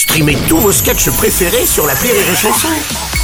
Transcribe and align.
Streamez 0.00 0.38
tous 0.48 0.56
vos 0.56 0.72
sketchs 0.72 1.10
préférés 1.10 1.66
sur 1.66 1.86
la 1.86 1.92
Rire 1.92 2.14
et 2.14 2.34
Chanson. 2.34 2.68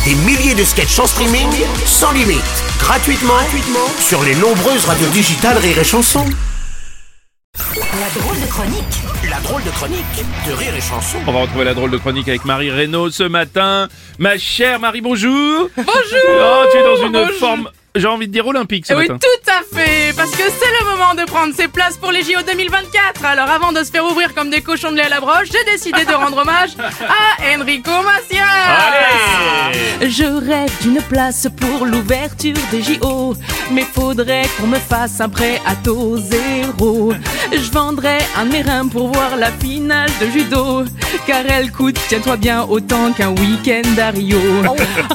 Des 0.05 0.15
milliers 0.15 0.55
de 0.55 0.63
sketchs 0.63 0.99
en 0.99 1.07
streaming, 1.07 1.49
sans 1.87 2.13
limite, 2.13 2.43
gratuitement, 2.79 3.33
gratuitement 3.33 3.89
sur 3.99 4.23
les 4.23 4.35
nombreuses 4.35 4.85
radios 4.85 5.09
digitales 5.09 5.57
Rire 5.57 5.79
et 5.79 5.85
Chanson. 5.85 6.27
La 7.57 8.21
drôle 8.21 8.39
de 8.39 8.47
chronique 8.47 8.85
La 9.31 9.41
drôle 9.41 9.65
de 9.65 9.71
chronique 9.71 10.25
de 10.47 10.53
Rire 10.53 10.75
et 10.77 10.81
Chanson. 10.83 11.17
On 11.27 11.33
va 11.33 11.41
retrouver 11.41 11.65
la 11.65 11.73
drôle 11.73 11.91
de 11.93 11.97
chronique 11.97 12.29
avec 12.29 12.45
Marie 12.45 12.71
Reynaud 12.71 13.09
ce 13.11 13.23
matin. 13.23 13.89
Ma 14.19 14.37
chère 14.37 14.79
Marie, 14.79 15.01
bonjour. 15.01 15.71
Bonjour 15.79 15.95
Oh, 16.29 16.65
tu 16.71 16.77
es 16.77 16.83
dans 16.83 17.07
une 17.07 17.13
Bonjour. 17.13 17.39
forme, 17.39 17.71
j'ai 17.97 18.07
envie 18.09 18.27
de 18.29 18.33
dire 18.33 18.47
olympique 18.47 18.87
ce 18.87 18.95
Oui, 18.95 19.09
matin. 19.09 19.19
tout 19.21 19.51
à 19.51 19.77
fait, 19.77 20.15
parce 20.17 20.31
que 20.31 20.43
c'est 20.43 20.85
le 20.85 20.91
moment 20.91 21.15
de 21.15 21.25
prendre 21.25 21.55
ses 21.55 21.69
places 21.69 21.97
pour 21.97 22.13
les 22.13 22.23
JO 22.23 22.41
2024. 22.47 23.25
Alors 23.25 23.49
avant 23.51 23.73
de 23.73 23.83
se 23.85 23.91
faire 23.91 24.05
ouvrir 24.05 24.35
comme 24.35 24.51
des 24.51 24.61
cochons 24.61 24.91
de 24.93 24.97
lait 24.97 25.05
à 25.05 25.09
la 25.09 25.21
broche, 25.21 25.49
j'ai 25.53 25.65
décidé 25.73 26.05
de 26.05 26.13
rendre 26.13 26.39
hommage 26.39 26.71
à 26.79 27.55
Enrico 27.57 27.91
Macias. 27.91 28.45
Allez 29.71 30.09
Je 30.11 30.25
rêve 30.25 30.71
d'une 30.83 31.01
place 31.03 31.47
pour 31.61 31.87
l'ouverture 31.87 32.55
des 32.71 32.83
JO, 32.83 33.35
mais 33.71 33.85
faudrait 33.85 34.47
qu'on 34.61 34.67
me 34.67 34.79
fasse 34.79 35.21
un 35.21 35.29
prêt 35.29 35.61
à 35.67 35.75
taux 35.77 36.17
zéro. 36.19 37.13
Je 37.53 37.71
vendrais 37.71 38.19
un 38.37 38.47
de 38.47 38.53
mes 38.53 38.63
reins 38.63 38.89
pour 38.89 39.09
voir 39.13 39.37
la 39.37 39.51
finale 39.51 40.11
de 40.21 40.27
judo, 40.31 40.85
car 41.27 41.43
elle 41.49 41.71
coûte, 41.73 41.99
tiens-toi 42.09 42.37
bien, 42.37 42.63
autant 42.69 43.13
qu'un 43.13 43.31
week-end 43.31 43.83
à 44.01 44.11
Rio. 44.11 44.39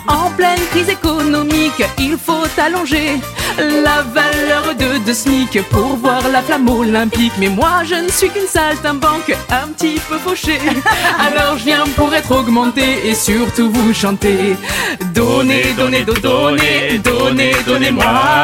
En 0.07 0.29
pleine 0.31 0.59
crise 0.71 0.89
économique, 0.89 1.50
il 1.97 2.17
faut 2.17 2.43
allonger 2.57 3.19
la 3.57 4.01
valeur 4.01 4.75
de 4.77 4.97
deux 5.05 5.13
SMIC 5.13 5.61
pour 5.69 5.95
voir 5.97 6.21
la 6.31 6.41
flamme 6.41 6.69
olympique. 6.69 7.33
Mais 7.39 7.47
moi, 7.49 7.83
je 7.87 7.95
ne 7.95 8.09
suis 8.09 8.29
qu'une 8.29 8.47
saltimbanque 8.47 9.35
un 9.49 9.67
petit 9.69 9.99
peu 10.09 10.17
fauchée. 10.17 10.59
Alors 11.19 11.57
je 11.57 11.65
viens 11.65 11.83
pour 11.95 12.13
être 12.13 12.31
augmenté 12.31 13.07
et 13.07 13.15
surtout 13.15 13.69
vous 13.71 13.93
chanter. 13.93 14.55
Donnez, 15.13 15.73
donnez, 15.77 16.03
do- 16.03 16.13
donnez, 16.13 16.99
donnez, 17.03 17.55
donnez-moi. 17.65 18.43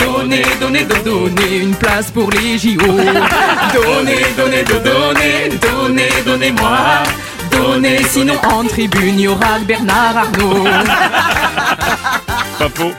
Donnez, 0.00 0.42
donnez, 0.60 0.84
do- 0.84 0.96
donnez 1.28 1.56
une 1.58 1.74
place 1.74 2.10
pour 2.10 2.30
les 2.30 2.58
JO. 2.58 2.78
Donnez, 2.86 4.26
donnez, 4.36 4.62
do- 4.64 4.80
donnez, 4.84 5.48
donnez, 5.60 6.10
donnez-moi. 6.24 6.78
Donnez, 7.50 8.02
sinon 8.10 8.34
en 8.50 8.64
tribune, 8.64 9.14
il 9.18 9.20
y 9.20 9.28
aura 9.28 9.58
Bernard 9.66 10.16
Arnault. 10.16 10.64
Faux. 12.58 12.94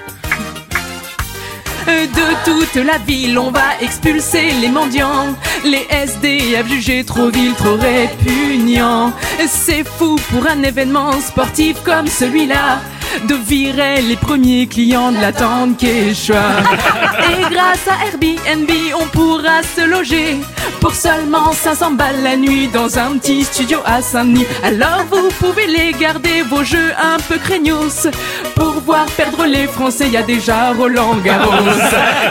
De 1.87 2.45
toute 2.45 2.75
la 2.85 2.99
ville, 2.99 3.39
on 3.39 3.49
va 3.49 3.81
expulser 3.81 4.51
les 4.61 4.69
mendiants. 4.69 5.35
Les 5.63 5.87
SDF 5.89 6.67
jugés 6.67 7.03
trop 7.03 7.29
vils, 7.29 7.55
trop 7.55 7.75
répugnants. 7.75 9.11
C'est 9.47 9.83
fou 9.83 10.17
pour 10.31 10.45
un 10.47 10.61
événement 10.61 11.11
sportif 11.13 11.81
comme 11.83 12.05
celui-là. 12.07 12.81
De 13.27 13.35
virer 13.35 14.01
les 14.01 14.15
premiers 14.15 14.67
clients 14.67 15.11
de 15.11 15.19
la 15.19 15.31
tente 15.31 15.77
Quechua. 15.77 16.41
Et 17.29 17.53
grâce 17.53 17.87
à 17.87 18.05
Airbnb, 18.05 18.69
on 18.99 19.05
pourra 19.07 19.63
se 19.63 19.81
loger 19.81 20.37
pour 20.79 20.93
seulement 20.93 21.51
500 21.51 21.91
balles 21.91 22.21
la 22.23 22.35
nuit 22.35 22.67
dans 22.67 22.97
un 22.99 23.17
petit 23.17 23.43
studio 23.43 23.79
à 23.85 24.01
Saint-Denis. 24.01 24.45
Alors 24.63 25.03
vous 25.09 25.29
pouvez 25.39 25.67
les 25.67 25.91
garder, 25.93 26.43
vos 26.43 26.63
jeux 26.63 26.93
un 27.01 27.17
peu 27.27 27.37
craignos. 27.37 28.07
Pour 28.55 28.79
voir 28.81 29.05
perdre 29.05 29.45
les 29.45 29.67
Français, 29.67 30.09
y 30.09 30.17
a 30.17 30.21
déjà 30.21 30.71
Roland 30.73 31.15
Garros. 31.23 31.51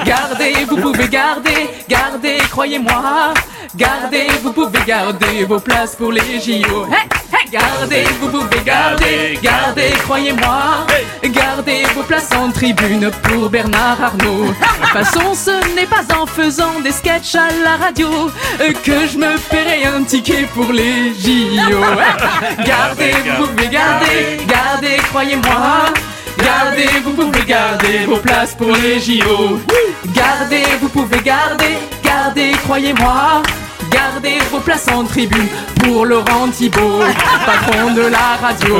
Gardez, 0.05 0.55
vous 0.69 0.77
pouvez 0.77 1.09
garder, 1.09 1.69
gardez, 1.89 2.39
croyez-moi. 2.51 3.35
Gardez, 3.77 4.29
vous 4.43 4.53
pouvez 4.53 4.81
garder 4.87 5.45
vos 5.45 5.61
places 5.61 5.97
pour 5.97 6.13
les 6.13 6.41
JO. 6.41 6.87
Gardez, 7.51 8.05
vous 8.21 8.29
pouvez 8.29 8.63
garder, 8.65 9.39
gardez, 9.43 9.91
croyez-moi. 10.05 10.87
Gardez 11.25 11.85
vos 11.95 12.03
places 12.03 12.31
en 12.33 12.51
tribune 12.51 13.11
pour 13.23 13.49
Bernard 13.51 14.03
Arnault. 14.03 14.45
De 14.47 14.53
toute 14.53 15.05
façon, 15.05 15.35
ce 15.35 15.75
n'est 15.75 15.87
pas 15.87 16.05
en 16.19 16.27
faisant 16.27 16.81
des 16.81 16.93
sketchs 16.93 17.35
à 17.35 17.49
la 17.63 17.77
radio 17.77 18.09
que 18.85 19.07
je 19.07 19.19
me 19.19 19.37
paierai 19.51 19.85
un 19.87 20.03
ticket 20.03 20.47
pour 20.55 20.73
les 20.73 21.15
JO. 21.15 21.81
Gardez, 22.65 23.15
vous 23.39 23.47
pouvez 23.47 23.69
garder, 23.69 24.39
gardez, 24.47 24.97
croyez-moi. 25.09 25.93
Gardez, 26.39 26.89
vous 27.03 27.13
pouvez 27.13 27.45
garder 27.45 28.05
vos 28.07 28.19
places 28.19 28.55
pour 28.55 28.73
les 28.77 29.01
JO. 29.01 29.61
Gardez, 30.15 30.65
vous 30.81 30.89
pouvez 30.89 31.21
garder, 31.21 31.79
gardez, 32.05 32.53
croyez-moi. 32.65 33.43
En 34.93 35.05
tribune 35.05 35.49
pour 35.83 36.05
Laurent 36.05 36.49
Thibault, 36.49 37.01
patron 37.47 37.93
de 37.93 38.03
la 38.03 38.37
radio, 38.41 38.77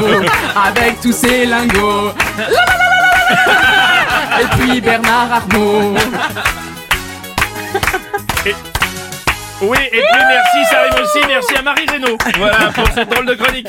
avec 0.55 1.01
tous 1.01 1.13
ses 1.13 1.47
lingots. 1.47 2.13
Et 4.41 4.45
puis 4.57 4.81
Bernard 4.83 5.33
Arnault. 5.33 5.95
Oui, 9.63 9.79
et 9.91 9.91
puis 9.91 10.25
merci, 10.29 10.71
ça 10.71 10.81
arrive 10.81 11.03
aussi. 11.03 11.27
Merci 11.27 11.57
à 11.57 11.63
Marie 11.63 11.87
Reynaud. 11.91 12.19
Voilà 12.37 12.71
pour 12.75 12.87
cette 12.95 13.09
drôle 13.09 13.27
de 13.27 13.35
chronique. 13.35 13.69